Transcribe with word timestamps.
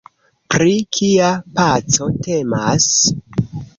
Pri 0.53 0.71
kia 0.97 1.29
paco 1.59 2.07
temas? 2.29 2.89